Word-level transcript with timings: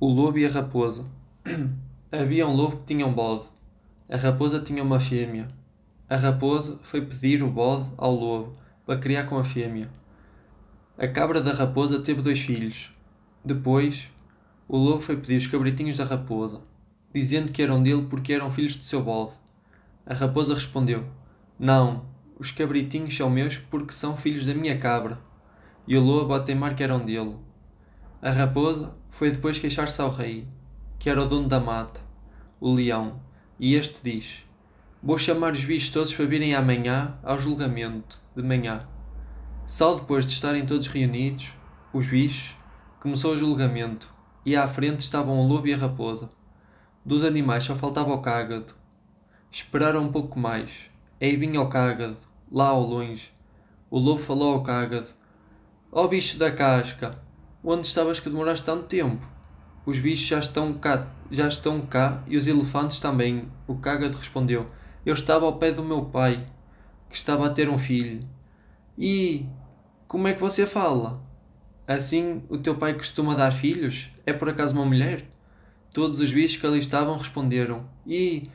O 0.00 0.06
lobo 0.06 0.38
e 0.38 0.46
a 0.46 0.48
raposa. 0.48 1.04
Havia 2.12 2.46
um 2.46 2.54
lobo 2.54 2.76
que 2.76 2.94
tinha 2.94 3.04
um 3.04 3.12
bode. 3.12 3.46
A 4.08 4.16
raposa 4.16 4.60
tinha 4.60 4.80
uma 4.80 5.00
fêmea. 5.00 5.48
A 6.08 6.14
raposa 6.14 6.78
foi 6.84 7.04
pedir 7.04 7.42
o 7.42 7.50
bode 7.50 7.90
ao 7.96 8.14
lobo 8.14 8.54
para 8.86 9.00
criar 9.00 9.24
com 9.24 9.36
a 9.36 9.42
fêmea. 9.42 9.90
A 10.96 11.08
cabra 11.08 11.40
da 11.40 11.52
raposa 11.52 11.98
teve 11.98 12.22
dois 12.22 12.38
filhos. 12.38 12.94
Depois, 13.44 14.08
o 14.68 14.76
lobo 14.76 15.00
foi 15.00 15.16
pedir 15.16 15.36
os 15.36 15.48
cabritinhos 15.48 15.96
da 15.96 16.04
raposa, 16.04 16.60
dizendo 17.12 17.50
que 17.50 17.60
eram 17.60 17.82
dele 17.82 18.06
porque 18.08 18.32
eram 18.32 18.52
filhos 18.52 18.76
do 18.76 18.84
seu 18.84 19.02
bode. 19.02 19.32
A 20.06 20.14
raposa 20.14 20.54
respondeu: 20.54 21.06
Não, 21.58 22.04
os 22.38 22.52
cabritinhos 22.52 23.16
são 23.16 23.28
meus 23.28 23.56
porque 23.56 23.92
são 23.92 24.16
filhos 24.16 24.46
da 24.46 24.54
minha 24.54 24.78
cabra. 24.78 25.18
E 25.88 25.96
o 25.96 26.00
lobo 26.00 26.34
a 26.34 26.38
teimar 26.38 26.76
que 26.76 26.84
eram 26.84 27.04
dele. 27.04 27.47
A 28.20 28.30
raposa 28.30 28.96
foi 29.08 29.30
depois 29.30 29.60
queixar-se 29.60 30.02
ao 30.02 30.10
rei, 30.10 30.44
que 30.98 31.08
era 31.08 31.22
o 31.22 31.26
dono 31.28 31.46
da 31.46 31.60
mata, 31.60 32.00
o 32.58 32.74
leão, 32.74 33.20
e 33.60 33.76
este 33.76 34.00
diz: 34.02 34.44
Vou 35.00 35.16
chamar 35.16 35.52
os 35.52 35.64
bichos 35.64 35.90
todos 35.90 36.12
para 36.12 36.26
virem 36.26 36.52
amanhã 36.52 37.16
ao 37.22 37.38
julgamento, 37.38 38.20
de 38.34 38.42
manhã. 38.42 38.88
Só 39.64 39.94
depois 39.94 40.26
de 40.26 40.32
estarem 40.32 40.66
todos 40.66 40.88
reunidos, 40.88 41.54
os 41.92 42.08
bichos, 42.08 42.56
começou 42.98 43.34
o 43.34 43.38
julgamento, 43.38 44.12
e 44.44 44.56
à 44.56 44.66
frente 44.66 44.98
estavam 44.98 45.38
o 45.38 45.46
lobo 45.46 45.68
e 45.68 45.74
a 45.74 45.76
raposa. 45.76 46.28
Dos 47.04 47.22
animais 47.22 47.62
só 47.62 47.76
faltava 47.76 48.12
o 48.12 48.20
cágado. 48.20 48.74
Esperaram 49.48 50.02
um 50.02 50.10
pouco 50.10 50.40
mais, 50.40 50.90
aí 51.20 51.36
vinha 51.36 51.60
o 51.60 51.68
cágado, 51.68 52.16
lá 52.50 52.66
ao 52.66 52.82
longe. 52.82 53.32
O 53.88 54.00
lobo 54.00 54.18
falou 54.18 54.54
ao 54.54 54.62
cágado: 54.64 55.06
Ó 55.92 56.02
oh, 56.02 56.08
bicho 56.08 56.36
da 56.36 56.50
casca! 56.50 57.27
Onde 57.70 57.86
estavas 57.86 58.18
que 58.18 58.30
demoraste 58.30 58.64
tanto 58.64 58.84
tempo? 58.84 59.28
Os 59.84 59.98
bichos 59.98 60.26
já 60.26 60.38
estão 60.38 60.72
cá, 60.72 61.06
já 61.30 61.46
estão 61.46 61.82
cá 61.82 62.24
e 62.26 62.34
os 62.34 62.46
elefantes 62.46 62.98
também. 62.98 63.46
O 63.66 63.74
cágado 63.74 64.16
respondeu. 64.16 64.70
Eu 65.04 65.12
estava 65.12 65.44
ao 65.44 65.58
pé 65.58 65.70
do 65.70 65.84
meu 65.84 66.06
pai, 66.06 66.46
que 67.10 67.14
estava 67.14 67.44
a 67.44 67.50
ter 67.50 67.68
um 67.68 67.76
filho. 67.76 68.20
E 68.96 69.44
como 70.06 70.26
é 70.28 70.32
que 70.32 70.40
você 70.40 70.64
fala? 70.64 71.22
Assim 71.86 72.42
o 72.48 72.56
teu 72.56 72.74
pai 72.74 72.94
costuma 72.94 73.34
dar 73.34 73.50
filhos? 73.50 74.12
É 74.24 74.32
por 74.32 74.48
acaso 74.48 74.74
uma 74.74 74.86
mulher? 74.86 75.30
Todos 75.92 76.20
os 76.20 76.32
bichos 76.32 76.56
que 76.56 76.66
ali 76.66 76.78
estavam 76.78 77.18
responderam. 77.18 77.84
E 78.06 78.48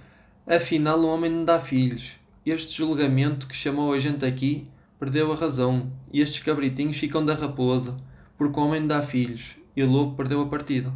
afinal 0.48 0.98
o 1.00 1.08
homem 1.08 1.30
não 1.30 1.46
dá 1.46 1.60
filhos. 1.60 2.16
Este 2.44 2.76
julgamento 2.76 3.46
que 3.46 3.56
chamou 3.56 3.94
a 3.94 4.00
gente 4.00 4.26
aqui 4.26 4.68
perdeu 5.00 5.32
a 5.32 5.36
razão, 5.36 5.92
e 6.12 6.20
estes 6.20 6.42
cabritinhos 6.42 6.98
ficam 6.98 7.24
da 7.24 7.36
raposa 7.36 7.96
porque 8.38 8.60
o 8.60 8.64
homem 8.64 8.86
dá 8.86 9.02
filhos 9.02 9.58
e 9.76 9.84
o 9.84 9.90
lobo 9.90 10.16
perdeu 10.16 10.42
a 10.42 10.48
partida. 10.48 10.92